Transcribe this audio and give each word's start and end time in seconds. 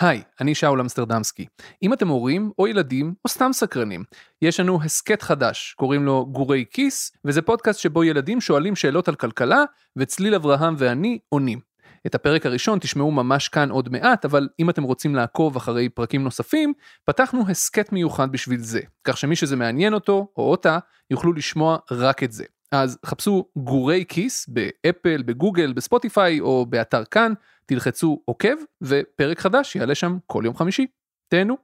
היי, 0.00 0.22
אני 0.40 0.54
שאול 0.54 0.80
אמסטרדמסקי. 0.80 1.46
אם 1.82 1.92
אתם 1.92 2.08
הורים 2.08 2.50
או 2.58 2.66
ילדים 2.66 3.14
או 3.24 3.30
סתם 3.30 3.50
סקרנים, 3.52 4.04
יש 4.42 4.60
לנו 4.60 4.82
הסכת 4.82 5.22
חדש, 5.22 5.74
קוראים 5.78 6.04
לו 6.04 6.26
גורי 6.26 6.64
כיס, 6.70 7.12
וזה 7.24 7.42
פודקאסט 7.42 7.80
שבו 7.80 8.04
ילדים 8.04 8.40
שואלים 8.40 8.76
שאלות 8.76 9.08
על 9.08 9.14
כלכלה, 9.14 9.64
וצליל 9.96 10.34
אברהם 10.34 10.74
ואני 10.78 11.18
עונים. 11.28 11.60
את 12.06 12.14
הפרק 12.14 12.46
הראשון 12.46 12.78
תשמעו 12.78 13.10
ממש 13.10 13.48
כאן 13.48 13.70
עוד 13.70 13.88
מעט, 13.88 14.24
אבל 14.24 14.48
אם 14.60 14.70
אתם 14.70 14.82
רוצים 14.82 15.14
לעקוב 15.14 15.56
אחרי 15.56 15.88
פרקים 15.88 16.24
נוספים, 16.24 16.72
פתחנו 17.04 17.48
הסכת 17.48 17.92
מיוחד 17.92 18.32
בשביל 18.32 18.60
זה, 18.60 18.80
כך 19.04 19.16
שמי 19.16 19.36
שזה 19.36 19.56
מעניין 19.56 19.94
אותו 19.94 20.28
או 20.36 20.50
אותה, 20.50 20.78
יוכלו 21.10 21.32
לשמוע 21.32 21.76
רק 21.90 22.22
את 22.22 22.32
זה. 22.32 22.44
אז 22.72 22.98
חפשו 23.06 23.44
גורי 23.56 24.04
כיס 24.08 24.46
באפל, 24.48 25.22
בגוגל, 25.22 25.72
בספוטיפיי 25.72 26.40
או 26.40 26.66
באתר 26.66 27.04
כאן, 27.04 27.32
תלחצו 27.66 28.22
עוקב 28.24 28.56
ופרק 28.82 29.40
חדש 29.40 29.76
יעלה 29.76 29.94
שם 29.94 30.18
כל 30.26 30.42
יום 30.44 30.56
חמישי. 30.56 30.86
תהנו. 31.28 31.56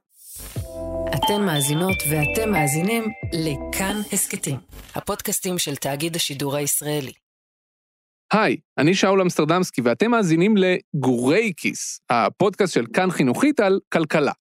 אתן 1.15 1.45
מאזינות 1.45 1.97
ואתם 2.09 2.51
מאזינים 2.51 3.03
לכאן 3.33 3.95
הסכתים, 4.13 4.57
הפודקאסטים 4.95 5.57
של 5.57 5.75
תאגיד 5.75 6.15
השידור 6.15 6.55
הישראלי. 6.55 7.13
היי, 8.33 8.57
אני 8.77 8.93
שאול 8.95 9.21
אמסטרדמסקי 9.21 9.81
ואתם 9.81 10.11
מאזינים 10.11 10.55
לגורי 10.57 11.53
כיס, 11.57 11.99
הפודקאסט 12.09 12.73
של 12.73 12.85
כאן 12.93 13.11
חינוכית 13.11 13.59
על 13.59 13.79
כלכלה. 13.93 14.31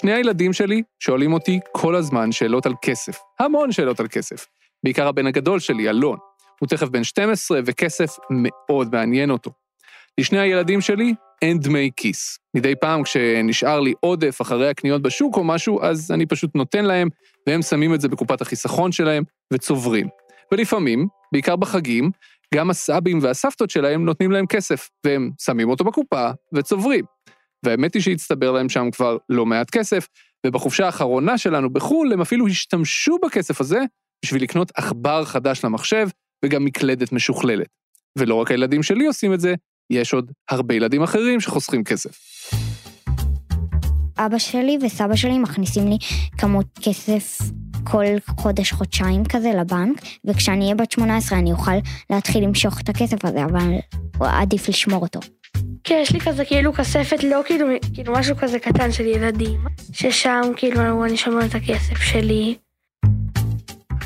שני 0.00 0.12
הילדים 0.12 0.52
שלי 0.52 0.82
שואלים 1.00 1.32
אותי 1.32 1.60
כל 1.72 1.94
הזמן 1.96 2.32
שאלות 2.32 2.66
על 2.66 2.74
כסף, 2.82 3.18
המון 3.40 3.72
שאלות 3.72 4.00
על 4.00 4.08
כסף. 4.08 4.46
בעיקר 4.84 5.08
הבן 5.08 5.26
הגדול 5.26 5.58
שלי, 5.58 5.90
אלון. 5.90 6.18
הוא 6.60 6.68
תכף 6.68 6.88
בן 6.88 7.04
12 7.04 7.60
וכסף 7.66 8.16
מאוד 8.30 8.88
מעניין 8.92 9.30
אותו. 9.30 9.50
לשני 10.20 10.38
הילדים 10.38 10.80
שלי 10.80 11.14
אין 11.42 11.58
דמי 11.58 11.90
כיס. 11.96 12.38
מדי 12.56 12.74
פעם 12.80 13.02
כשנשאר 13.02 13.80
לי 13.80 13.94
עודף 14.00 14.42
אחרי 14.42 14.68
הקניות 14.68 15.02
בשוק 15.02 15.36
או 15.36 15.44
משהו, 15.44 15.82
אז 15.82 16.10
אני 16.10 16.26
פשוט 16.26 16.50
נותן 16.54 16.84
להם, 16.84 17.08
והם 17.46 17.62
שמים 17.62 17.94
את 17.94 18.00
זה 18.00 18.08
בקופת 18.08 18.40
החיסכון 18.40 18.92
שלהם 18.92 19.22
וצוברים. 19.52 20.08
ולפעמים, 20.52 21.06
בעיקר 21.32 21.56
בחגים, 21.56 22.10
גם 22.54 22.70
הסבים 22.70 23.18
והסבתות 23.22 23.70
שלהם 23.70 24.04
נותנים 24.04 24.30
להם 24.30 24.46
כסף, 24.46 24.88
והם 25.06 25.30
שמים 25.40 25.70
אותו 25.70 25.84
בקופה 25.84 26.30
וצוברים. 26.54 27.04
והאמת 27.64 27.94
היא 27.94 28.02
שהצטבר 28.02 28.52
להם 28.52 28.68
שם 28.68 28.90
כבר 28.90 29.16
לא 29.28 29.46
מעט 29.46 29.70
כסף, 29.70 30.06
ובחופשה 30.46 30.86
האחרונה 30.86 31.38
שלנו 31.38 31.70
בחו"ל 31.70 32.12
הם 32.12 32.20
אפילו 32.20 32.46
השתמשו 32.46 33.18
בכסף 33.24 33.60
הזה 33.60 33.78
בשביל 34.24 34.42
לקנות 34.42 34.72
עכבר 34.74 35.24
חדש 35.24 35.64
למחשב 35.64 36.08
וגם 36.44 36.64
מקלדת 36.64 37.12
משוכללת. 37.12 37.68
ולא 38.18 38.34
רק 38.34 38.50
הילדים 38.50 38.82
שלי 38.82 39.06
עושים 39.06 39.34
את 39.34 39.40
זה, 39.40 39.54
יש 39.90 40.14
עוד 40.14 40.32
הרבה 40.50 40.74
ילדים 40.74 41.02
אחרים 41.02 41.40
שחוסכים 41.40 41.84
כסף. 41.84 42.16
אבא 44.18 44.38
שלי 44.38 44.78
וסבא 44.82 45.16
שלי 45.16 45.38
מכניסים 45.38 45.88
לי 45.88 45.96
כמות 46.38 46.66
כסף 46.82 47.38
כל 47.84 48.04
חודש-חודשיים 48.40 49.24
כזה 49.24 49.50
לבנק, 49.60 50.00
וכשאני 50.24 50.64
אהיה 50.64 50.74
בת 50.74 50.90
18 50.90 51.38
אני 51.38 51.52
אוכל 51.52 51.72
להתחיל 52.10 52.44
למשוך 52.44 52.80
את 52.80 52.88
הכסף 52.88 53.24
הזה, 53.24 53.44
אבל 53.44 53.74
עדיף 54.20 54.68
לשמור 54.68 55.02
אותו. 55.02 55.20
כן, 55.84 55.98
יש 56.02 56.12
לי 56.12 56.20
כזה 56.20 56.44
כאילו 56.44 56.72
כספת, 56.72 57.24
לא 57.24 57.40
כאילו, 57.46 57.66
כאילו 57.94 58.12
משהו 58.12 58.36
כזה 58.36 58.58
קטן 58.58 58.92
של 58.92 59.06
ילדים, 59.06 59.60
ששם 59.92 60.42
כאילו 60.56 61.04
אני 61.04 61.16
שומר 61.16 61.44
את 61.46 61.54
הכסף 61.54 61.96
שלי. 62.02 62.56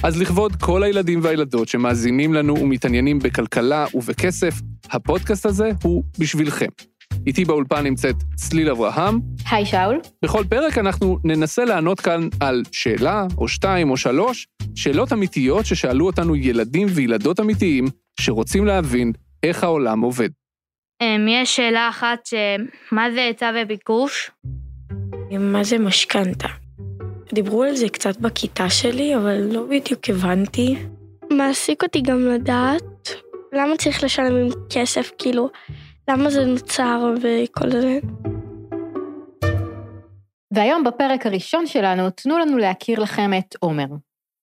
אז 0.02 0.20
לכבוד 0.20 0.56
כל 0.56 0.82
הילדים 0.82 1.20
והילדות 1.22 1.68
שמאזינים 1.68 2.34
לנו 2.34 2.58
ומתעניינים 2.58 3.18
בכלכלה 3.18 3.86
ובכסף, 3.94 4.54
הפודקאסט 4.90 5.46
הזה 5.46 5.70
הוא 5.82 6.04
בשבילכם. 6.18 6.66
איתי 7.26 7.44
באולפן 7.44 7.84
נמצאת 7.84 8.16
צליל 8.36 8.70
אברהם. 8.70 9.20
היי 9.50 9.66
שאול. 9.66 10.00
בכל 10.24 10.44
פרק 10.48 10.78
אנחנו 10.78 11.18
ננסה 11.24 11.64
לענות 11.64 12.00
כאן 12.00 12.28
על 12.40 12.62
שאלה, 12.72 13.26
או 13.38 13.48
שתיים, 13.48 13.90
או 13.90 13.96
שלוש, 13.96 14.46
שאלות 14.74 15.12
אמיתיות 15.12 15.66
ששאלו 15.66 16.06
אותנו 16.06 16.36
ילדים 16.36 16.88
וילדות 16.90 17.40
אמיתיים 17.40 17.84
שרוצים 18.20 18.66
להבין 18.66 19.12
איך 19.42 19.64
העולם 19.64 20.00
עובד. 20.00 20.28
אמ, 21.00 21.28
יש 21.28 21.56
שאלה 21.56 21.88
אחת, 21.88 22.28
מה 22.92 23.10
זה 23.10 23.20
היצע 23.20 23.52
וביקוש? 23.56 24.30
מה 25.40 25.64
זה 25.64 25.78
משכנתה? 25.78 26.48
דיברו 27.32 27.62
על 27.62 27.76
זה 27.76 27.88
קצת 27.88 28.16
בכיתה 28.16 28.70
שלי, 28.70 29.16
אבל 29.16 29.40
לא 29.52 29.66
בדיוק 29.70 30.08
הבנתי. 30.08 30.76
מעסיק 31.32 31.82
אותי 31.82 32.00
גם 32.00 32.26
לדעת 32.26 33.08
למה 33.52 33.76
צריך 33.76 34.04
לשלם 34.04 34.36
עם 34.36 34.48
כסף, 34.70 35.10
כאילו, 35.18 35.48
למה 36.10 36.30
זה 36.30 36.44
נוצר 36.44 37.14
וכל 37.16 37.70
זה. 37.70 37.98
והיום 40.54 40.84
בפרק 40.84 41.26
הראשון 41.26 41.66
שלנו, 41.66 42.10
תנו 42.10 42.38
לנו 42.38 42.58
להכיר 42.58 43.00
לכם 43.00 43.30
את 43.38 43.54
עומר. 43.60 43.86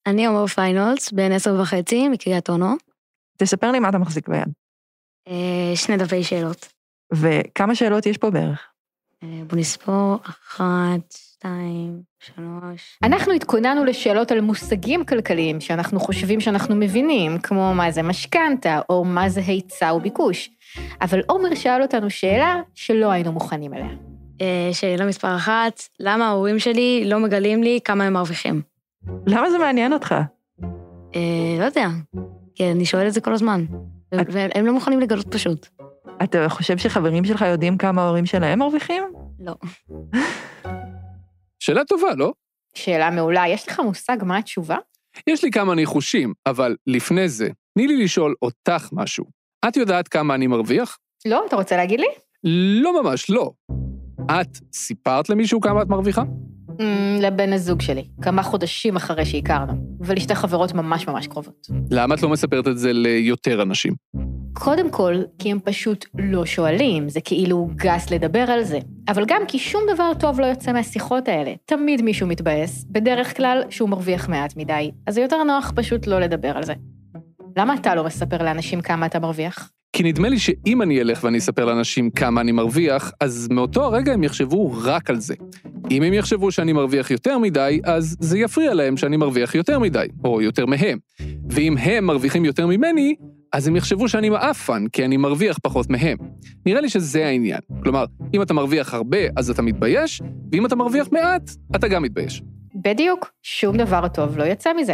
אני 0.07 0.25
עומר 0.25 0.47
פיינולס, 0.47 1.12
בן 1.12 1.31
עשר 1.31 1.56
וחצי, 1.62 2.07
מקריית 2.07 2.50
אונו. 2.50 2.75
תספר 3.38 3.72
לי 3.72 3.79
מה 3.79 3.89
אתה 3.89 3.97
מחזיק 3.97 4.29
ביד. 4.29 4.47
אה, 5.28 5.76
שני 5.76 5.98
דפי 5.98 6.24
שאלות. 6.24 6.68
וכמה 7.14 7.76
שאלות 7.76 8.06
יש 8.06 8.18
פה 8.18 8.30
בערך? 8.30 8.68
אה, 9.24 9.42
בוא 9.48 9.58
נספור, 9.58 10.18
אחת, 10.24 11.14
שתיים, 11.14 12.02
שלוש. 12.20 13.00
אנחנו 13.04 13.34
התכוננו 13.34 13.86
לשאלות 13.86 14.31
על 14.31 14.42
מושגים 14.42 15.06
כלכליים 15.06 15.62
שאנחנו 15.62 16.00
חושבים 16.00 16.42
שאנחנו 16.42 16.76
מבינים, 16.76 17.40
כמו 17.40 17.74
מה 17.74 17.92
זה 17.92 18.04
משכנתה, 18.04 18.80
או 18.90 19.06
מה 19.06 19.30
זה 19.30 19.42
היצע 19.48 19.94
וביקוש. 19.94 20.50
אבל 21.02 21.22
עומר 21.28 21.56
שאל 21.56 21.81
אותנו 21.81 22.10
שאלה 22.10 22.62
שלא 22.76 23.12
היינו 23.12 23.31
מוכנים 23.31 23.74
אליה. 23.74 23.90
אה, 24.42 24.70
שאלה 24.74 25.06
מספר 25.06 25.36
אחת, 25.36 25.81
למה 26.00 26.28
ההורים 26.28 26.60
שלי 26.60 27.04
לא 27.06 27.20
מגלים 27.20 27.64
לי 27.64 27.80
כמה 27.86 28.04
הם 28.04 28.14
מרוויחים? 28.14 28.62
למה 29.28 29.52
זה 29.52 29.58
מעניין 29.58 29.94
אותך? 29.94 30.16
אה, 31.16 31.60
לא 31.60 31.66
יודע, 31.66 31.88
כי 32.56 32.72
אני 32.72 32.86
שואלת 32.86 33.08
את 33.08 33.14
זה 33.14 33.22
כל 33.22 33.34
הזמן. 33.34 33.66
והם 34.12 34.66
לא 34.66 34.74
מוכנים 34.74 35.00
לגלות 35.00 35.36
פשוט. 35.36 35.68
אתה 36.24 36.50
חושב 36.50 36.78
שחברים 36.78 37.26
שלך 37.26 37.42
יודעים 37.42 37.78
כמה 37.78 38.02
ההורים 38.02 38.26
שלהם 38.26 38.60
מרוויחים? 38.60 39.04
לא. 39.40 39.54
שאלה 41.64 41.86
טובה, 41.86 42.16
לא? 42.16 42.34
שאלה 42.76 43.10
מעולה. 43.10 43.48
יש 43.48 43.68
לך 43.68 43.80
מושג 43.80 44.18
מה 44.24 44.38
התשובה? 44.38 44.78
יש 45.28 45.44
לי 45.44 45.52
כמה 45.52 45.76
ניחושים, 45.76 46.34
אבל 46.46 46.76
לפני 46.88 47.30
זה, 47.30 47.50
תני 47.74 47.88
לי 47.88 48.04
לשאול 48.04 48.36
אותך 48.42 48.90
משהו. 48.92 49.26
את 49.68 49.78
יודעת 49.78 50.08
כמה 50.08 50.36
אני 50.36 50.48
מרוויח? 50.48 50.98
לא, 51.26 51.44
אתה 51.48 51.56
רוצה 51.56 51.78
להגיד 51.78 52.00
לי? 52.00 52.08
לא 52.82 53.04
ממש, 53.04 53.30
לא. 53.30 53.52
את 54.26 54.58
סיפרת 54.74 55.30
למישהו 55.30 55.62
כמה 55.62 55.82
את 55.82 55.88
מרוויחה? 55.88 56.24
Mm, 56.81 57.22
לבן 57.22 57.53
הזוג 57.53 57.81
שלי, 57.81 58.06
כמה 58.22 58.44
חודשים 58.44 58.96
אחרי 58.96 59.25
שהכרנו, 59.25 59.74
ולשתי 60.00 60.36
חברות 60.36 60.74
ממש 60.74 61.08
ממש 61.08 61.28
קרובות. 61.28 61.68
למה 61.92 62.16
את 62.16 62.22
לא 62.22 62.30
מספרת 62.30 62.68
את 62.68 62.78
זה 62.78 62.94
ליותר 62.94 63.62
אנשים? 63.62 63.94
קודם 64.53 64.90
כל, 64.90 65.16
כי 65.40 65.52
הם 65.52 65.59
פשוט 65.64 66.06
לא 66.19 66.46
שואלים, 66.46 67.09
זה 67.09 67.22
כאילו 67.22 67.69
גס 67.75 68.12
לדבר 68.12 68.40
על 68.52 68.64
זה. 68.64 68.80
אבל 69.08 69.25
גם 69.28 69.42
כי 69.47 69.59
שום 69.59 69.81
דבר 69.94 70.12
טוב 70.19 70.40
לא 70.40 70.46
יוצא 70.46 70.74
מהשיחות 70.74 71.28
האלה. 71.28 71.53
תמיד 71.66 72.02
מישהו 72.02 72.28
מתבאס, 72.28 72.86
בדרך 72.90 73.38
כלל 73.38 73.62
שהוא 73.69 73.90
מרוויח 73.90 74.30
מעט 74.30 74.58
מדי, 74.58 74.92
אז 75.08 75.16
זה 75.16 75.22
יותר 75.22 75.44
נוח 75.44 75.72
פשוט 75.75 76.08
לא 76.08 76.19
לדבר 76.19 76.58
על 76.58 76.63
זה. 76.63 76.74
למה 77.58 77.74
אתה 77.74 77.96
לא 77.96 78.03
מספר 78.03 78.44
לאנשים 78.44 78.81
כמה 78.81 79.06
אתה 79.06 79.19
מרוויח? 79.19 79.72
כי 80.01 80.07
נדמה 80.07 80.29
לי 80.29 80.39
שאם 80.39 80.81
אני 80.81 81.01
אלך 81.01 81.23
ואני 81.23 81.38
אספר 81.38 81.66
לאנשים 81.66 82.09
כמה 82.09 82.41
אני 82.41 82.51
מרוויח, 82.51 83.12
אז 83.19 83.47
מאותו 83.51 83.84
הרגע 83.84 84.13
הם 84.13 84.23
יחשבו 84.23 84.72
רק 84.84 85.09
על 85.09 85.19
זה. 85.19 85.34
אם 85.91 86.03
הם 86.03 86.13
יחשבו 86.13 86.51
שאני 86.51 86.73
מרוויח 86.73 87.12
יותר 87.12 87.38
מדי, 87.38 87.81
אז 87.84 88.17
זה 88.19 88.39
יפריע 88.39 88.73
להם 88.73 88.97
שאני 88.97 89.17
מרוויח 89.17 89.56
יותר 89.56 89.79
מדי, 89.79 90.06
או 90.23 90.41
יותר 90.41 90.66
מהם. 90.66 90.97
ואם 91.50 91.78
הם 91.78 92.06
מרוויחים 92.06 92.45
יותר 92.45 92.67
ממני, 92.67 93.16
אז 93.53 93.67
הם 93.67 93.75
יחשבו 93.75 94.09
שאני 94.09 94.29
מעפן, 94.29 94.88
כי 94.88 95.06
אני 95.06 95.17
מרוויח 95.17 95.57
פחות 95.63 95.89
מהם. 95.89 96.18
נראה 96.66 96.81
לי 96.81 96.89
שזה 96.89 97.25
העניין. 97.25 97.59
כלומר, 97.83 98.06
אם 98.33 98.42
אתה 98.42 98.54
מרוויח 98.54 98.94
הרבה, 98.94 99.18
אז 99.36 99.50
אתה 99.50 99.62
מתבייש, 99.62 100.21
ואם 100.51 100.65
אתה 100.65 100.75
מרוויח 100.75 101.07
מעט, 101.12 101.51
אתה 101.75 101.88
גם 101.88 102.04
מתבייש. 102.04 102.42
בדיוק, 102.75 103.31
שום 103.44 103.77
דבר 103.77 104.07
טוב 104.07 104.38
לא 104.38 104.44
יצא 104.44 104.74
מזה. 104.74 104.94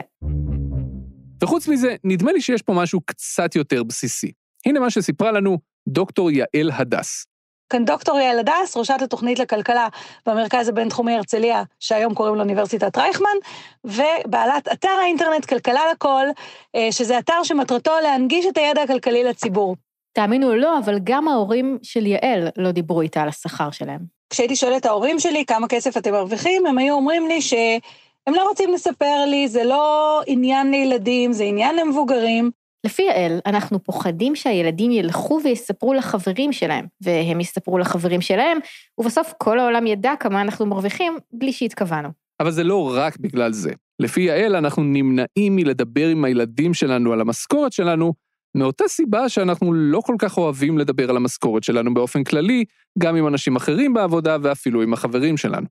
וחוץ 1.43 1.67
מזה, 1.67 1.95
נדמה 2.03 2.31
לי 2.31 2.41
שיש 2.41 2.61
פה 2.61 2.73
משהו 2.73 3.01
קצת 3.05 3.55
יותר 3.55 3.83
בסיסי. 3.83 4.31
הנה 4.67 4.79
מה 4.79 4.89
שסיפרה 4.89 5.31
לנו 5.31 5.57
דוקטור 5.87 6.31
יעל 6.31 6.71
הדס. 6.73 7.25
כאן 7.69 7.85
דוקטור 7.85 8.19
יעל 8.19 8.39
הדס, 8.39 8.77
ראשת 8.77 9.01
התוכנית 9.01 9.39
לכלכלה 9.39 9.87
במרכז 10.25 10.69
הבינתחומי 10.69 11.13
הרצליה, 11.13 11.63
שהיום 11.79 12.13
קוראים 12.13 12.35
לאוניברסיטת 12.35 12.97
רייכמן, 12.97 13.37
ובעלת 13.83 14.67
אתר 14.73 14.89
האינטרנט 15.01 15.45
כלכלה 15.45 15.81
לכל, 15.91 16.25
אה, 16.75 16.87
שזה 16.91 17.19
אתר 17.19 17.43
שמטרתו 17.43 17.91
להנגיש 18.03 18.45
את 18.45 18.57
הידע 18.57 18.81
הכלכלי 18.81 19.23
לציבור. 19.23 19.75
תאמינו 20.13 20.47
או 20.47 20.55
לא, 20.55 20.79
אבל 20.79 20.99
גם 21.03 21.27
ההורים 21.27 21.77
של 21.83 22.05
יעל 22.05 22.47
לא 22.57 22.71
דיברו 22.71 23.01
איתה 23.01 23.21
על 23.21 23.29
השכר 23.29 23.71
שלהם. 23.71 23.99
כשהייתי 24.29 24.55
שואלת 24.55 24.81
את 24.81 24.85
ההורים 24.85 25.19
שלי 25.19 25.45
כמה 25.45 25.67
כסף 25.67 25.97
אתם 25.97 26.11
מרוויחים, 26.11 26.65
הם 26.65 26.77
היו 26.77 26.95
אומרים 26.95 27.27
לי 27.27 27.41
שהם 27.41 28.33
לא 28.33 28.49
רוצים 28.49 28.73
לספר 28.73 29.25
לי, 29.27 29.47
זה 29.47 29.63
לא 29.63 30.21
עניין 30.27 30.71
לילדים, 30.71 31.33
זה 31.33 31.43
עניין 31.43 31.75
למבוגרים. 31.75 32.51
לפי 32.85 33.01
יעל, 33.01 33.39
אנחנו 33.45 33.83
פוחדים 33.83 34.35
שהילדים 34.35 34.91
ילכו 34.91 35.39
ויספרו 35.43 35.93
לחברים 35.93 36.53
שלהם, 36.53 36.85
והם 37.01 37.39
יספרו 37.39 37.77
לחברים 37.77 38.21
שלהם, 38.21 38.57
ובסוף 38.97 39.33
כל 39.37 39.59
העולם 39.59 39.87
ידע 39.87 40.13
כמה 40.19 40.41
אנחנו 40.41 40.65
מרוויחים 40.65 41.17
בלי 41.33 41.53
שהתכוונו. 41.53 42.09
אבל 42.39 42.51
זה 42.51 42.63
לא 42.63 42.91
רק 42.95 43.17
בגלל 43.17 43.53
זה. 43.53 43.71
לפי 43.99 44.21
יעל, 44.21 44.55
אנחנו 44.55 44.83
נמנעים 44.83 45.55
מלדבר 45.55 46.07
עם 46.07 46.25
הילדים 46.25 46.73
שלנו 46.73 47.13
על 47.13 47.21
המשכורת 47.21 47.71
שלנו, 47.71 48.13
מאותה 48.57 48.87
סיבה 48.87 49.29
שאנחנו 49.29 49.73
לא 49.73 50.01
כל 50.05 50.15
כך 50.19 50.37
אוהבים 50.37 50.77
לדבר 50.77 51.09
על 51.09 51.17
המשכורת 51.17 51.63
שלנו 51.63 51.93
באופן 51.93 52.23
כללי, 52.23 52.65
גם 52.99 53.15
עם 53.15 53.27
אנשים 53.27 53.55
אחרים 53.55 53.93
בעבודה 53.93 54.37
ואפילו 54.41 54.81
עם 54.81 54.93
החברים 54.93 55.37
שלנו. 55.37 55.67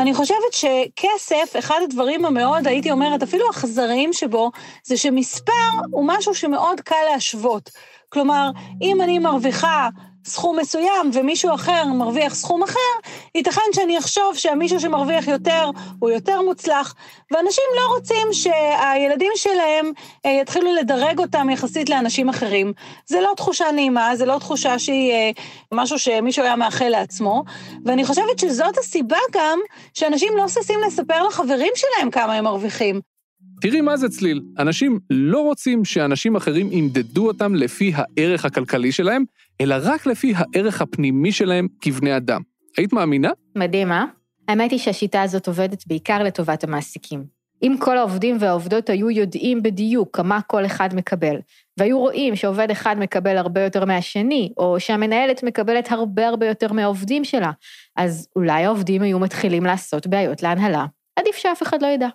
אני 0.00 0.14
חושבת 0.14 0.52
שכסף, 0.52 1.54
אחד 1.58 1.80
הדברים 1.84 2.24
המאוד, 2.24 2.66
הייתי 2.66 2.90
אומרת, 2.90 3.22
אפילו 3.22 3.50
אכזריים 3.50 4.12
שבו, 4.12 4.50
זה 4.84 4.96
שמספר 4.96 5.52
הוא 5.90 6.04
משהו 6.08 6.34
שמאוד 6.34 6.80
קל 6.80 6.96
להשוות. 7.12 7.70
כלומר, 8.08 8.50
אם 8.82 9.02
אני 9.02 9.18
מרוויחה 9.18 9.88
סכום 10.28 10.58
מסוים 10.58 11.10
ומישהו 11.12 11.54
אחר 11.54 11.84
מרוויח 11.84 12.34
סכום 12.34 12.62
אחר, 12.62 13.08
ייתכן 13.34 13.60
שאני 13.72 13.98
אחשוב 13.98 14.34
שהמישהו 14.34 14.80
שמרוויח 14.80 15.28
יותר 15.28 15.70
הוא 15.98 16.10
יותר 16.10 16.42
מוצלח, 16.42 16.94
ואנשים 17.30 17.64
לא 17.76 17.94
רוצים 17.94 18.26
שהילדים 18.32 19.32
שלהם 19.34 19.92
אה, 20.26 20.30
יתחילו 20.30 20.74
לדרג 20.74 21.18
אותם 21.18 21.50
יחסית 21.50 21.90
לאנשים 21.90 22.28
אחרים. 22.28 22.72
זה 23.06 23.20
לא 23.20 23.32
תחושה 23.36 23.70
נעימה, 23.74 24.16
זה 24.16 24.26
לא 24.26 24.38
תחושה 24.38 24.78
שהיא 24.78 25.12
אה, 25.12 25.30
משהו 25.72 25.98
שמישהו 25.98 26.44
היה 26.44 26.56
מאחל 26.56 26.88
לעצמו, 26.88 27.42
ואני 27.84 28.04
חושבת 28.04 28.38
שזאת 28.38 28.78
הסיבה 28.78 29.18
גם 29.32 29.58
שאנשים 29.94 30.36
לא 30.36 30.48
ששים 30.48 30.80
לספר 30.86 31.22
לחברים 31.22 31.72
שלהם 31.74 32.10
כמה 32.10 32.34
הם 32.34 32.44
מרוויחים. 32.44 33.17
תראי 33.60 33.80
מה 33.80 33.96
זה 33.96 34.08
צליל, 34.08 34.42
אנשים 34.58 34.98
לא 35.10 35.40
רוצים 35.40 35.84
שאנשים 35.84 36.36
אחרים 36.36 36.72
ימדדו 36.72 37.26
אותם 37.26 37.54
לפי 37.54 37.92
הערך 37.94 38.44
הכלכלי 38.44 38.92
שלהם, 38.92 39.24
אלא 39.60 39.76
רק 39.82 40.06
לפי 40.06 40.32
הערך 40.36 40.82
הפנימי 40.82 41.32
שלהם 41.32 41.68
כבני 41.80 42.16
אדם. 42.16 42.40
היית 42.76 42.92
מאמינה? 42.92 43.30
מדהים, 43.56 43.92
אה? 43.92 44.04
האמת 44.48 44.70
היא 44.70 44.78
שהשיטה 44.78 45.22
הזאת 45.22 45.46
עובדת 45.46 45.86
בעיקר 45.86 46.22
לטובת 46.22 46.64
המעסיקים. 46.64 47.24
אם 47.62 47.74
כל 47.78 47.98
העובדים 47.98 48.36
והעובדות 48.40 48.90
היו 48.90 49.10
יודעים 49.10 49.62
בדיוק 49.62 50.16
כמה 50.16 50.40
כל 50.40 50.66
אחד 50.66 50.88
מקבל, 50.94 51.36
והיו 51.76 51.98
רואים 51.98 52.36
שעובד 52.36 52.70
אחד 52.70 52.96
מקבל 52.98 53.36
הרבה 53.36 53.64
יותר 53.64 53.84
מהשני, 53.84 54.52
או 54.56 54.80
שהמנהלת 54.80 55.42
מקבלת 55.42 55.92
הרבה 55.92 56.28
הרבה 56.28 56.46
יותר 56.46 56.72
מהעובדים 56.72 57.24
שלה, 57.24 57.50
אז 57.96 58.28
אולי 58.36 58.64
העובדים 58.64 59.02
היו 59.02 59.18
מתחילים 59.18 59.64
לעשות 59.64 60.06
בעיות 60.06 60.42
להנהלה. 60.42 60.86
עדיף 61.16 61.36
שאף 61.36 61.62
אחד 61.62 61.82
לא 61.82 61.86
ידע. 61.86 62.08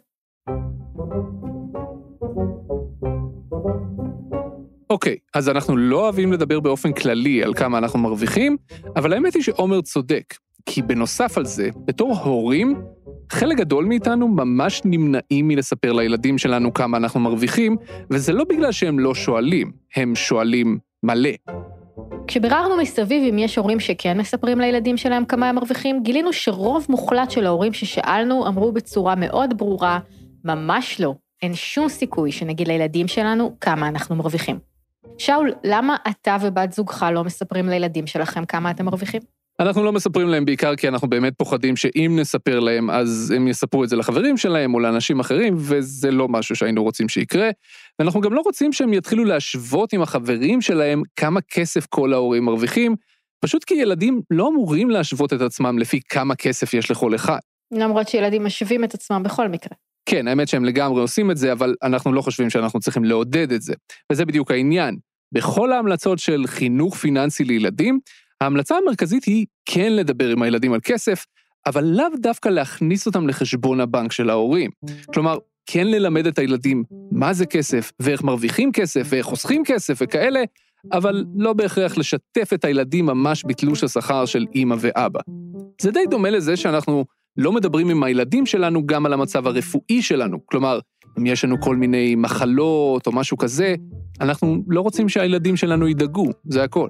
אוקיי, 4.90 5.16
אז 5.34 5.50
אנחנו 5.50 5.78
לא 5.78 6.02
אוהבים 6.02 6.34
לדבר 6.34 6.60
באופן 6.60 6.94
כללי 6.94 7.44
על 7.44 7.54
כמה 7.54 7.78
אנחנו 7.78 8.00
מרוויחים, 8.00 8.58
אבל 8.96 9.14
האמת 9.14 9.34
היא 9.34 9.44
שעומר 9.44 9.82
צודק, 9.82 10.34
כי 10.66 10.82
בנוסף 10.82 11.38
על 11.38 11.46
זה, 11.46 11.70
בתור 11.86 12.18
הורים, 12.18 12.82
חלק 13.32 13.58
גדול 13.58 13.86
מאיתנו 13.86 14.28
ממש 14.28 14.82
נמנעים 14.86 15.48
מלספר 15.48 15.94
לילדים 15.94 16.38
שלנו 16.38 16.74
כמה 16.74 16.98
אנחנו 16.98 17.20
מרוויחים, 17.20 17.78
וזה 18.10 18.34
לא 18.34 18.44
בגלל 18.44 18.72
שהם 18.72 19.00
לא 19.00 19.16
שואלים, 19.16 19.72
הם 19.96 20.16
שואלים 20.16 20.78
מלא. 21.04 21.30
כשביררנו 22.28 22.78
מסביב 22.78 23.34
אם 23.34 23.40
יש 23.40 23.58
הורים 23.58 23.80
שכן 23.80 24.18
מספרים 24.18 24.60
לילדים 24.60 24.98
שלהם 24.98 25.26
כמה 25.26 25.50
הם 25.50 25.56
מרוויחים, 25.56 26.04
גילינו 26.04 26.34
שרוב 26.34 26.86
מוחלט 26.90 27.32
של 27.32 27.46
ההורים 27.46 27.74
ששאלנו 27.74 28.48
אמרו 28.48 28.72
בצורה 28.72 29.16
מאוד 29.16 29.58
ברורה, 29.58 30.00
ממש 30.44 31.02
לא, 31.02 31.16
אין 31.42 31.56
שום 31.56 31.90
סיכוי 31.90 32.32
שנגיד 32.32 32.68
לילדים 32.68 33.08
שלנו 33.08 33.58
כמה 33.62 33.88
אנחנו 33.88 34.16
מרוויחים. 34.16 34.60
שאול, 35.18 35.52
למה 35.64 35.96
אתה 36.10 36.38
ובת 36.42 36.72
זוגך 36.72 37.06
לא 37.14 37.24
מספרים 37.24 37.70
לילדים 37.70 38.08
שלכם 38.08 38.46
כמה 38.46 38.72
אתם 38.72 38.86
מרוויחים? 38.86 39.22
אנחנו 39.60 39.84
לא 39.84 39.92
מספרים 39.92 40.28
להם 40.28 40.46
בעיקר 40.46 40.76
כי 40.76 40.88
אנחנו 40.88 41.10
באמת 41.10 41.34
פוחדים 41.38 41.76
שאם 41.76 42.18
נספר 42.20 42.60
להם, 42.60 42.90
אז 42.90 43.34
הם 43.36 43.48
יספרו 43.48 43.84
את 43.84 43.90
זה 43.90 43.96
לחברים 43.96 44.38
שלהם 44.38 44.74
או 44.74 44.80
לאנשים 44.80 45.20
אחרים, 45.20 45.56
וזה 45.58 46.12
לא 46.12 46.28
משהו 46.28 46.56
שהיינו 46.56 46.84
רוצים 46.84 47.10
שיקרה. 47.10 47.50
ואנחנו 48.00 48.22
גם 48.22 48.34
לא 48.34 48.42
רוצים 48.46 48.74
שהם 48.74 48.94
יתחילו 48.94 49.24
להשוות 49.24 49.94
עם 49.94 50.02
החברים 50.02 50.62
שלהם 50.62 51.02
כמה 51.16 51.42
כסף 51.42 51.86
כל 51.86 52.14
ההורים 52.14 52.46
מרוויחים, 52.46 52.96
פשוט 53.40 53.64
כי 53.64 53.74
ילדים 53.74 54.22
לא 54.32 54.48
אמורים 54.48 54.90
להשוות 54.90 55.34
את 55.34 55.42
עצמם 55.42 55.80
לפי 55.80 56.00
כמה 56.10 56.36
כסף 56.36 56.74
יש 56.74 56.92
לכל 56.92 57.16
אחד. 57.16 57.40
למרות 57.72 58.08
שילדים 58.08 58.46
משווים 58.46 58.84
את 58.84 58.94
עצמם 58.94 59.24
בכל 59.24 59.48
מקרה. 59.48 59.78
כן, 60.06 60.28
האמת 60.28 60.48
שהם 60.48 60.66
לגמרי 60.66 61.02
עושים 61.02 61.32
את 61.32 61.38
זה, 61.38 61.52
אבל 61.52 61.76
אנחנו 61.84 62.14
לא 62.14 62.22
חושבים 62.22 62.50
שאנחנו 62.50 62.80
צריכים 62.80 63.04
לעודד 63.04 63.52
את 63.52 63.62
זה. 63.62 63.74
וזה 64.12 64.26
בדיוק 64.26 64.52
העניין. 64.52 64.98
בכל 65.32 65.72
ההמלצות 65.72 66.20
של 66.20 66.44
חינוך 66.48 66.96
פיננסי 66.96 67.44
לילדים, 67.44 68.00
ההמלצה 68.42 68.76
המרכזית 68.78 69.24
היא 69.24 69.46
כן 69.66 69.94
לדבר 69.94 70.30
עם 70.30 70.42
הילדים 70.42 70.74
על 70.74 70.80
כסף, 70.84 71.26
אבל 71.66 71.84
לאו 71.84 72.06
דווקא 72.22 72.50
להכניס 72.50 73.06
אותם 73.06 73.28
לחשבון 73.28 73.80
הבנק 73.80 74.12
של 74.12 74.30
ההורים. 74.30 74.72
כלומר, 75.14 75.38
כן 75.66 75.88
ללמד 75.88 76.28
את 76.28 76.40
הילדים 76.40 76.84
מה 77.12 77.34
זה 77.34 77.46
כסף, 77.46 77.92
ואיך 78.00 78.24
מרוויחים 78.24 78.72
כסף, 78.72 79.08
ואיך 79.10 79.26
חוסכים 79.26 79.64
כסף 79.66 79.98
וכאלה, 80.02 80.44
אבל 80.92 81.26
לא 81.36 81.54
בהכרח 81.54 81.98
לשתף 81.98 82.54
את 82.54 82.66
הילדים 82.66 83.06
ממש 83.06 83.44
בתלוש 83.48 83.84
השכר 83.84 84.26
של 84.26 84.46
אימא 84.56 84.76
ואבא. 84.80 85.20
זה 85.82 85.92
די 85.92 86.06
דומה 86.10 86.30
לזה 86.30 86.58
שאנחנו 86.58 87.06
לא 87.38 87.52
מדברים 87.52 87.90
עם 87.90 88.04
הילדים 88.04 88.46
שלנו 88.46 88.88
גם 88.88 89.06
על 89.06 89.14
המצב 89.14 89.48
הרפואי 89.48 90.02
שלנו. 90.02 90.38
כלומר, 90.46 90.80
אם 91.18 91.26
יש 91.26 91.46
לנו 91.46 91.62
כל 91.62 91.76
מיני 91.76 92.16
מחלות 92.16 93.08
או 93.08 93.12
משהו 93.12 93.38
כזה, 93.38 93.76
אנחנו 94.22 94.64
לא 94.68 94.82
רוצים 94.82 95.10
שהילדים 95.10 95.56
שלנו 95.56 95.88
ידאגו, 95.88 96.30
זה 96.46 96.64
הכל. 96.64 96.88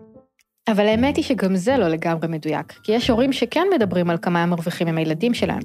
אבל 0.67 0.87
האמת 0.87 1.15
היא 1.15 1.23
שגם 1.23 1.55
זה 1.55 1.77
לא 1.77 1.87
לגמרי 1.87 2.27
מדויק, 2.27 2.73
כי 2.83 2.91
יש 2.91 3.09
הורים 3.09 3.33
שכן 3.33 3.67
מדברים 3.75 4.09
על 4.09 4.17
כמה 4.21 4.43
הם 4.43 4.49
מרוויחים 4.49 4.87
עם 4.87 4.97
הילדים 4.97 5.33
שלהם, 5.33 5.61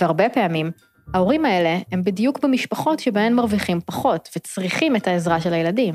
והרבה 0.00 0.28
פעמים, 0.28 0.70
ההורים 1.14 1.44
האלה 1.44 1.78
הם 1.92 2.04
בדיוק 2.04 2.44
במשפחות 2.44 2.98
שבהן 2.98 3.34
מרוויחים 3.34 3.80
פחות, 3.86 4.28
וצריכים 4.36 4.96
את 4.96 5.08
העזרה 5.08 5.40
של 5.40 5.52
הילדים. 5.52 5.94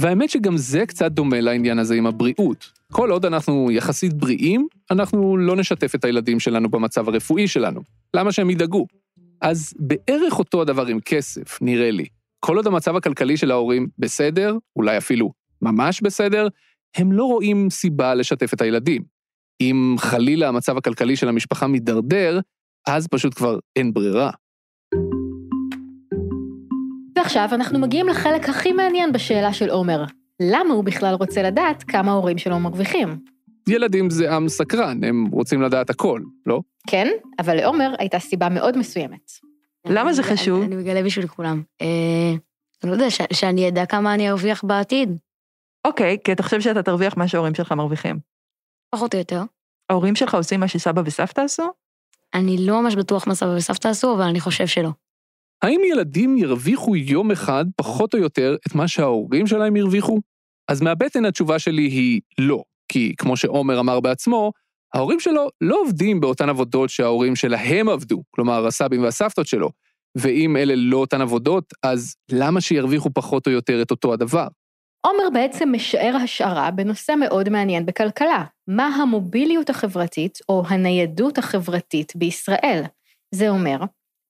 והאמת 0.00 0.30
שגם 0.30 0.56
זה 0.56 0.86
קצת 0.86 1.12
דומה 1.12 1.40
לעניין 1.40 1.78
הזה 1.78 1.94
עם 1.94 2.06
הבריאות. 2.06 2.75
כל 2.92 3.10
עוד 3.10 3.24
אנחנו 3.24 3.70
יחסית 3.70 4.12
בריאים, 4.12 4.68
אנחנו 4.90 5.36
לא 5.36 5.56
נשתף 5.56 5.94
את 5.94 6.04
הילדים 6.04 6.40
שלנו 6.40 6.70
במצב 6.70 7.08
הרפואי 7.08 7.48
שלנו. 7.48 7.80
למה 8.14 8.32
שהם 8.32 8.50
ידאגו? 8.50 8.86
אז 9.40 9.74
בערך 9.78 10.38
אותו 10.38 10.62
הדבר 10.62 10.86
עם 10.86 11.00
כסף, 11.00 11.62
נראה 11.62 11.90
לי. 11.90 12.04
כל 12.40 12.56
עוד 12.56 12.66
המצב 12.66 12.96
הכלכלי 12.96 13.36
של 13.36 13.50
ההורים 13.50 13.88
בסדר, 13.98 14.56
אולי 14.76 14.98
אפילו 14.98 15.32
ממש 15.62 16.00
בסדר, 16.00 16.48
הם 16.96 17.12
לא 17.12 17.24
רואים 17.24 17.70
סיבה 17.70 18.14
לשתף 18.14 18.54
את 18.54 18.60
הילדים. 18.60 19.02
אם 19.60 19.96
חלילה 19.98 20.48
המצב 20.48 20.76
הכלכלי 20.76 21.16
של 21.16 21.28
המשפחה 21.28 21.66
מידרדר, 21.66 22.40
אז 22.86 23.06
פשוט 23.06 23.34
כבר 23.34 23.58
אין 23.76 23.92
ברירה. 23.92 24.30
ועכשיו 27.16 27.48
אנחנו 27.52 27.78
מגיעים 27.78 28.08
לחלק 28.08 28.48
הכי 28.48 28.72
מעניין 28.72 29.12
בשאלה 29.12 29.52
של 29.52 29.70
עומר. 29.70 30.04
למה 30.42 30.74
הוא 30.74 30.84
בכלל 30.84 31.14
רוצה 31.14 31.42
לדעת 31.42 31.82
כמה 31.82 32.10
ההורים 32.12 32.38
שלו 32.38 32.58
מרוויחים? 32.58 33.18
ילדים 33.68 34.10
זה 34.10 34.34
עם 34.34 34.48
סקרן, 34.48 35.04
הם 35.04 35.26
רוצים 35.32 35.62
לדעת 35.62 35.90
הכל, 35.90 36.20
לא? 36.46 36.60
כן, 36.86 37.08
אבל 37.38 37.56
לעומר 37.56 37.94
הייתה 37.98 38.18
סיבה 38.18 38.48
מאוד 38.48 38.78
מסוימת. 38.78 39.30
למה 39.86 40.12
זה 40.12 40.22
חשוב? 40.22 40.62
אני 40.62 40.76
מגלה 40.76 41.02
בשביל 41.02 41.26
כולם. 41.26 41.62
אה, 41.82 41.86
אני 42.82 42.90
לא 42.90 42.96
יודע, 42.96 43.10
ש- 43.10 43.20
שאני 43.32 43.68
אדע 43.68 43.86
כמה 43.86 44.14
אני 44.14 44.30
ארוויח 44.30 44.64
בעתיד, 44.64 45.18
אוקיי, 45.86 46.16
כי 46.24 46.32
אתה 46.32 46.42
חושב 46.42 46.60
שאתה 46.60 46.82
תרוויח 46.82 47.16
מה 47.16 47.28
שההורים 47.28 47.54
שלך 47.54 47.72
מרוויחים. 47.72 48.18
פחות 48.90 49.14
או 49.14 49.18
יותר. 49.18 49.42
ההורים 49.90 50.16
שלך 50.16 50.34
עושים 50.34 50.60
מה 50.60 50.68
שסבא 50.68 51.02
וסבתא 51.04 51.40
עשו? 51.40 51.62
אני 52.34 52.66
לא 52.66 52.82
ממש 52.82 52.94
בטוח 52.96 53.28
מה 53.28 53.34
סבא 53.34 53.50
וסבתא 53.56 53.88
עשו, 53.88 54.14
אבל 54.14 54.22
אני 54.22 54.40
חושב 54.40 54.66
שלא. 54.66 54.88
האם 55.62 55.80
ילדים 55.92 56.38
ירוויחו 56.38 56.96
יום 56.96 57.30
אחד, 57.30 57.64
פחות 57.76 58.14
או 58.14 58.18
יותר, 58.18 58.56
את 58.66 58.74
מה 58.74 58.88
שההורים 58.88 59.46
שלהם 59.46 59.76
הרוויחו? 59.76 60.20
אז 60.68 60.82
מהבטן 60.82 61.24
התשובה 61.24 61.58
שלי 61.58 61.82
היא 61.82 62.20
לא, 62.38 62.62
כי 62.88 63.14
כמו 63.18 63.36
שעומר 63.36 63.80
אמר 63.80 64.00
בעצמו, 64.00 64.52
ההורים 64.94 65.20
שלו 65.20 65.48
לא 65.60 65.80
עובדים 65.80 66.20
באותן 66.20 66.48
עבודות 66.48 66.90
שההורים 66.90 67.36
שלהם 67.36 67.88
עבדו, 67.88 68.22
כלומר 68.30 68.66
הסבים 68.66 69.02
והסבתות 69.02 69.46
שלו, 69.46 69.70
ואם 70.18 70.56
אלה 70.56 70.74
לא 70.76 70.96
אותן 70.96 71.20
עבודות, 71.20 71.64
אז 71.82 72.14
למה 72.32 72.60
שירוויחו 72.60 73.10
פחות 73.14 73.46
או 73.46 73.52
יותר 73.52 73.82
את 73.82 73.90
אותו 73.90 74.12
הדבר? 74.12 74.46
עומר 75.06 75.30
בעצם 75.32 75.72
משער 75.72 76.16
השערה 76.16 76.70
בנושא 76.70 77.12
מאוד 77.20 77.48
מעניין 77.48 77.86
בכלכלה, 77.86 78.44
מה 78.68 78.86
המוביליות 78.86 79.70
החברתית 79.70 80.38
או 80.48 80.62
הניידות 80.68 81.38
החברתית 81.38 82.12
בישראל. 82.16 82.82
זה 83.34 83.48
אומר, 83.48 83.76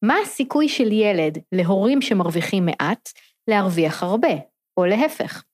מה 0.05 0.15
הסיכוי 0.23 0.69
של 0.69 0.93
ילד 0.93 1.38
להורים 1.53 2.03
שמרוויחים 2.03 2.67
מעט 2.67 3.09
להרוויח 3.49 4.03
הרבה, 4.03 4.35
או 4.76 4.85
להפך. 4.85 5.45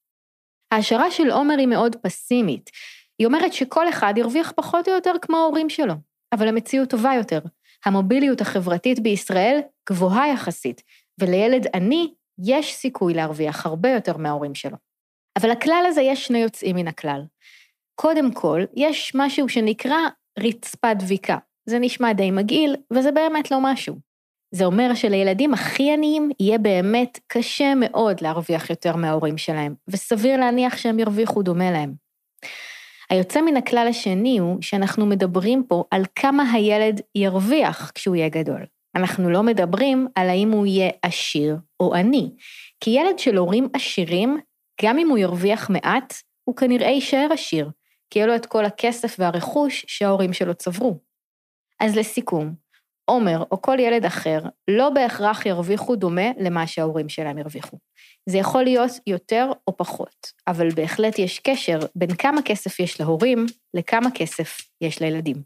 ההשערה 0.73 1.11
של 1.11 1.31
עומר 1.31 1.55
היא 1.59 1.67
מאוד 1.67 1.97
פסימית. 1.97 2.71
היא 3.19 3.27
אומרת 3.27 3.53
שכל 3.53 3.89
אחד 3.89 4.15
ירוויח 4.17 4.53
פחות 4.57 4.89
או 4.89 4.93
יותר 4.95 5.13
כמו 5.23 5.37
ההורים 5.37 5.71
שלו, 5.71 5.95
אבל 6.33 6.49
המציאות 6.49 6.91
טובה 6.91 7.13
יותר. 7.17 7.41
המוביליות 7.85 8.41
החברתית 8.41 9.01
בישראל 9.01 9.61
גבוהה 9.91 10.29
יחסית, 10.29 10.83
ולילד 11.21 11.67
עני 11.75 12.15
יש 12.45 12.75
סיכוי 12.75 13.15
להרוויח 13.15 13.67
הרבה 13.67 13.89
יותר 13.89 14.17
מההורים 14.17 14.55
שלו. 14.55 14.77
אבל 15.39 15.51
לכלל 15.51 15.85
הזה 15.89 16.03
יש 16.03 16.27
שני 16.27 16.39
יוצאים 16.39 16.77
מן 16.77 16.89
הכלל. 16.89 17.23
קודם 17.95 18.33
כל, 18.35 18.63
יש 18.77 19.13
משהו 19.15 19.49
שנקרא 19.49 19.99
רצפת 20.39 20.97
דביקה. 20.99 21.39
זה 21.69 21.79
נשמע 21.79 22.13
די 22.13 22.31
מגעיל, 22.31 22.77
וזה 22.93 23.13
באמת 23.13 23.51
לא 23.51 23.59
משהו. 23.61 24.12
זה 24.53 24.65
אומר 24.65 24.95
שלילדים 24.95 25.55
הכי 25.55 25.93
עניים 25.93 26.31
יהיה 26.41 26.59
באמת 26.59 27.19
קשה 27.27 27.75
מאוד 27.75 28.21
להרוויח 28.21 28.71
יותר 28.71 28.97
מההורים 28.97 29.39
שלהם, 29.39 29.75
וסביר 29.89 30.37
להניח 30.37 30.77
שהם 30.77 30.99
ירוויחו 30.99 31.43
דומה 31.43 31.71
להם. 31.71 31.95
היוצא 33.11 33.41
מן 33.41 33.57
הכלל 33.57 33.87
השני 33.91 34.39
הוא 34.39 34.63
שאנחנו 34.63 35.07
מדברים 35.07 35.65
פה 35.69 35.85
על 35.91 36.05
כמה 36.15 36.53
הילד 36.53 37.01
ירוויח 37.15 37.93
כשהוא 37.95 38.17
יהיה 38.17 38.29
גדול. 38.29 38.67
אנחנו 38.95 39.31
לא 39.31 39.43
מדברים 39.43 40.09
על 40.15 40.29
האם 40.29 40.51
הוא 40.51 40.67
יהיה 40.67 40.91
עשיר 41.03 41.57
או 41.81 41.95
עני, 41.95 42.31
כי 42.81 42.91
ילד 42.91 43.19
של 43.19 43.37
הורים 43.37 43.69
עשירים, 43.73 44.39
גם 44.83 44.99
אם 44.99 45.09
הוא 45.09 45.19
ירוויח 45.19 45.71
מעט, 45.71 46.15
הוא 46.45 46.57
כנראה 46.57 46.89
יישאר 46.89 47.29
עשיר, 47.33 47.71
כי 48.11 48.19
יהיה 48.19 48.27
לו 48.27 48.35
את 48.35 48.47
כל 48.47 48.65
הכסף 48.65 49.17
והרכוש 49.19 49.85
שההורים 49.89 50.33
שלו 50.33 50.55
צברו. 50.55 50.99
אז 51.81 51.97
לסיכום, 51.97 52.55
עומר 53.05 53.45
או 53.51 53.63
כל 53.63 53.77
ילד 53.81 54.05
אחר 54.05 54.41
לא 54.69 54.91
בהכרח 54.91 55.47
ירוויחו 55.47 55.97
דומה 55.97 56.31
למה 56.39 56.67
שההורים 56.67 57.09
שלהם 57.09 57.39
ירוויחו. 57.39 57.77
זה 58.29 58.39
יכול 58.39 58.63
להיות 58.63 58.91
יותר 59.07 59.51
או 59.69 59.77
פחות, 59.77 60.33
אבל 60.47 60.69
בהחלט 60.71 61.19
יש 61.19 61.39
קשר 61.39 61.79
בין 61.97 62.15
כמה 62.15 62.43
כסף 62.43 62.81
יש 62.81 63.01
להורים 63.01 63.47
לכמה 63.75 64.11
כסף 64.15 64.59
יש 64.81 65.01
לילדים. 65.01 65.37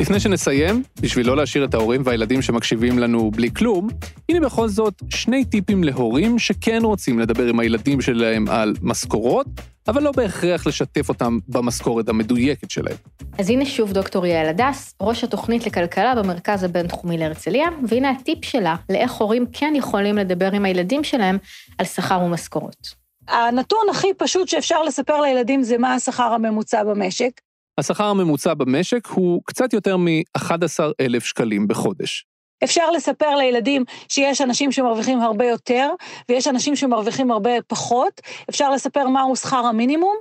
לפני 0.00 0.20
שנסיים, 0.20 0.82
בשביל 1.00 1.26
לא 1.26 1.36
להשאיר 1.36 1.64
את 1.64 1.74
ההורים 1.74 2.02
והילדים 2.04 2.42
שמקשיבים 2.42 2.98
לנו 2.98 3.30
בלי 3.30 3.50
כלום, 3.50 3.88
הנה 4.28 4.46
בכל 4.46 4.68
זאת 4.68 4.94
שני 5.08 5.44
טיפים 5.44 5.84
להורים 5.84 6.38
שכן 6.38 6.80
רוצים 6.82 7.18
לדבר 7.18 7.46
עם 7.46 7.60
הילדים 7.60 8.00
שלהם 8.00 8.48
על 8.48 8.74
משכורות, 8.82 9.46
אבל 9.88 10.02
לא 10.02 10.12
בהכרח 10.12 10.66
לשתף 10.66 11.08
אותם 11.08 11.38
במשכורת 11.48 12.08
המדויקת 12.08 12.70
שלהם. 12.70 12.96
אז 13.38 13.50
הנה 13.50 13.66
שוב 13.66 13.92
דוקטור 13.92 14.26
יעל 14.26 14.46
הדס, 14.46 14.94
ראש 15.00 15.24
התוכנית 15.24 15.66
לכלכלה 15.66 16.14
במרכז 16.14 16.64
הבינתחומי 16.64 17.18
להרצליה, 17.18 17.68
והנה 17.88 18.10
הטיפ 18.10 18.44
שלה 18.44 18.76
לאיך 18.90 19.12
הורים 19.12 19.46
כן 19.52 19.72
יכולים 19.76 20.18
לדבר 20.18 20.52
עם 20.52 20.64
הילדים 20.64 21.04
שלהם 21.04 21.38
על 21.78 21.86
שכר 21.86 22.20
ומשכורות. 22.24 22.94
הנתון 23.28 23.86
הכי 23.90 24.08
פשוט 24.18 24.48
שאפשר 24.48 24.82
לספר 24.82 25.20
לילדים 25.20 25.62
זה 25.62 25.78
מה 25.78 25.94
השכר 25.94 26.22
הממוצע 26.32 26.84
במשק. 26.84 27.30
השכר 27.78 28.04
הממוצע 28.04 28.54
במשק 28.54 29.06
הוא 29.06 29.42
קצת 29.44 29.72
יותר 29.72 29.96
מ-11,000 29.96 31.20
שקלים 31.20 31.68
בחודש. 31.68 32.26
אפשר 32.64 32.90
לספר 32.90 33.34
לילדים 33.36 33.84
שיש 34.08 34.40
אנשים 34.40 34.72
שמרוויחים 34.72 35.20
הרבה 35.20 35.44
יותר, 35.44 35.90
ויש 36.28 36.48
אנשים 36.48 36.76
שמרוויחים 36.76 37.30
הרבה 37.30 37.50
פחות. 37.66 38.20
אפשר 38.50 38.70
לספר 38.70 39.08
מהו 39.08 39.36
שכר 39.36 39.66
המינימום. 39.66 40.16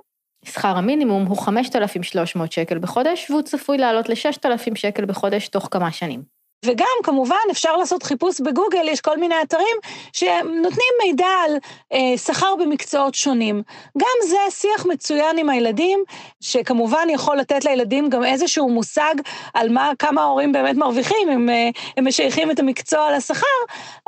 שכר 0.45 0.77
המינימום 0.77 1.25
הוא 1.25 1.37
5,300 1.37 2.51
שקל 2.51 2.79
בחודש, 2.79 3.31
והוא 3.31 3.41
צפוי 3.41 3.77
לעלות 3.77 4.09
ל-6,000 4.09 4.75
שקל 4.75 5.05
בחודש 5.05 5.47
תוך 5.47 5.67
כמה 5.71 5.91
שנים. 5.91 6.38
וגם, 6.65 6.87
כמובן, 7.03 7.35
אפשר 7.51 7.77
לעשות 7.77 8.03
חיפוש 8.03 8.41
בגוגל, 8.41 8.87
יש 8.87 9.01
כל 9.01 9.17
מיני 9.17 9.35
אתרים 9.41 9.77
שנותנים 10.13 10.93
מידע 11.03 11.27
על 11.45 11.57
אה, 11.93 12.17
שכר 12.17 12.55
במקצועות 12.59 13.15
שונים. 13.15 13.63
גם 13.97 14.27
זה 14.29 14.37
שיח 14.49 14.85
מצוין 14.85 15.37
עם 15.37 15.49
הילדים, 15.49 16.03
שכמובן 16.41 17.07
יכול 17.09 17.37
לתת 17.37 17.65
לילדים 17.65 18.09
גם 18.09 18.23
איזשהו 18.23 18.69
מושג 18.69 19.15
על 19.53 19.69
מה, 19.69 19.91
כמה 19.99 20.21
ההורים 20.21 20.51
באמת 20.51 20.75
מרוויחים, 20.75 21.29
אם 21.29 21.49
אה, 21.49 21.69
הם 21.97 22.07
משייכים 22.07 22.51
את 22.51 22.59
המקצוע 22.59 23.17
לשכר, 23.17 23.45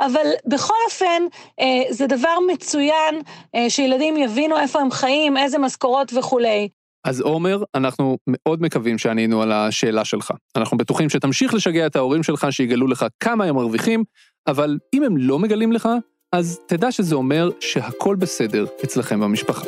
אבל 0.00 0.26
בכל 0.46 0.74
אופן, 0.84 1.22
אה, 1.60 1.82
זה 1.90 2.06
דבר 2.06 2.38
מצוין 2.52 3.22
אה, 3.54 3.70
שילדים 3.70 4.16
יבינו 4.16 4.58
איפה 4.58 4.80
הם 4.80 4.90
חיים, 4.90 5.36
איזה 5.36 5.58
משכורות 5.58 6.12
וכולי. 6.14 6.68
אז 7.04 7.20
עומר, 7.20 7.62
אנחנו 7.74 8.18
מאוד 8.28 8.62
מקווים 8.62 8.98
שענינו 8.98 9.42
על 9.42 9.52
השאלה 9.52 10.04
שלך. 10.04 10.30
אנחנו 10.56 10.76
בטוחים 10.76 11.10
שתמשיך 11.10 11.54
לשגע 11.54 11.86
את 11.86 11.96
ההורים 11.96 12.22
שלך 12.22 12.46
שיגלו 12.50 12.86
לך 12.86 13.06
כמה 13.20 13.44
הם 13.44 13.54
מרוויחים, 13.54 14.04
אבל 14.46 14.78
אם 14.94 15.02
הם 15.02 15.16
לא 15.16 15.38
מגלים 15.38 15.72
לך, 15.72 15.88
אז 16.32 16.60
תדע 16.66 16.92
שזה 16.92 17.14
אומר 17.14 17.50
שהכל 17.60 18.16
בסדר 18.16 18.66
אצלכם 18.84 19.20
במשפחה. 19.20 19.64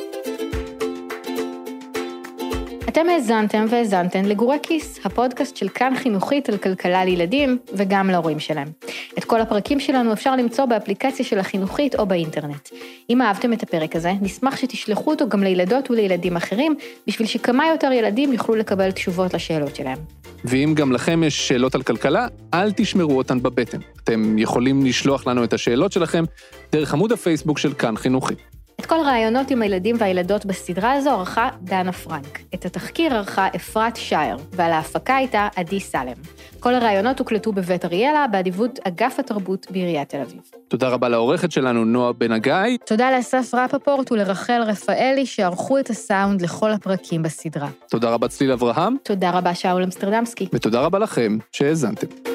אתם 2.94 3.08
האזנתם 3.08 3.66
והאזנתן 3.68 4.24
לגורי 4.24 4.56
כיס, 4.62 5.00
הפודקאסט 5.04 5.56
של 5.56 5.68
כאן 5.68 5.92
חינוכית 5.96 6.48
על 6.48 6.56
כלכלה 6.56 7.04
לילדים 7.04 7.58
וגם 7.72 8.10
להורים 8.10 8.40
שלהם. 8.40 8.68
את 9.18 9.24
כל 9.24 9.40
הפרקים 9.40 9.80
שלנו 9.80 10.12
אפשר 10.12 10.36
למצוא 10.36 10.64
באפליקציה 10.64 11.24
של 11.24 11.38
החינוכית 11.38 11.94
או 11.94 12.06
באינטרנט. 12.06 12.68
אם 13.10 13.22
אהבתם 13.22 13.52
את 13.52 13.62
הפרק 13.62 13.96
הזה, 13.96 14.12
נשמח 14.20 14.56
שתשלחו 14.56 15.10
אותו 15.10 15.28
גם 15.28 15.42
לילדות 15.42 15.90
ולילדים 15.90 16.36
אחרים, 16.36 16.74
בשביל 17.06 17.28
שכמה 17.28 17.66
יותר 17.68 17.92
ילדים 17.92 18.32
יוכלו 18.32 18.54
לקבל 18.54 18.90
תשובות 18.90 19.34
לשאלות 19.34 19.76
שלהם. 19.76 19.98
ואם 20.44 20.74
גם 20.76 20.92
לכם 20.92 21.22
יש 21.24 21.48
שאלות 21.48 21.74
על 21.74 21.82
כלכלה, 21.82 22.26
אל 22.54 22.72
תשמרו 22.72 23.18
אותן 23.18 23.42
בבטן. 23.42 23.78
אתם 24.04 24.38
יכולים 24.38 24.86
לשלוח 24.86 25.26
לנו 25.26 25.44
את 25.44 25.52
השאלות 25.52 25.92
שלכם 25.92 26.24
דרך 26.72 26.94
עמוד 26.94 27.12
הפייסבוק 27.12 27.58
של 27.58 27.72
כאן 27.72 27.96
חינוכית. 27.96 28.53
את 28.84 28.88
כל 28.88 29.00
הרעיונות 29.00 29.50
עם 29.50 29.62
הילדים 29.62 29.96
והילדות 29.98 30.46
בסדרה 30.46 30.92
הזו 30.92 31.10
ערכה 31.10 31.48
דנה 31.62 31.92
פרנק. 31.92 32.40
את 32.54 32.64
התחקיר 32.64 33.14
ערכה 33.14 33.48
אפרת 33.56 33.96
שייר, 33.96 34.36
ועל 34.52 34.72
ההפקה 34.72 35.16
הייתה 35.16 35.48
עדי 35.56 35.80
סלם. 35.80 36.12
כל 36.60 36.74
הרעיונות 36.74 37.18
הוקלטו 37.18 37.52
בבית 37.52 37.84
אריאלה, 37.84 38.26
באדיבות 38.32 38.78
אגף 38.88 39.18
התרבות 39.18 39.66
בעיריית 39.70 40.08
תל 40.08 40.20
אביב. 40.20 40.40
תודה 40.68 40.88
רבה 40.88 41.08
לעורכת 41.08 41.52
שלנו, 41.52 41.84
נועה 41.84 42.12
בן 42.12 42.32
הגיא. 42.32 42.78
תודה 42.86 43.10
לאסף 43.10 43.54
רפפורט 43.54 44.12
ולרחל 44.12 44.62
רפאלי, 44.66 45.26
שערכו 45.26 45.78
את 45.78 45.90
הסאונד 45.90 46.42
לכל 46.42 46.70
הפרקים 46.70 47.22
בסדרה. 47.22 47.68
תודה 47.90 48.10
רבה 48.10 48.28
צליל 48.28 48.52
אברהם. 48.52 48.96
תודה 49.02 49.30
רבה 49.30 49.54
שאול 49.54 49.82
אמסטרדמסקי. 49.82 50.48
ותודה 50.52 50.80
רבה 50.80 50.98
לכם 50.98 51.38
שהאזנתם. 51.52 52.33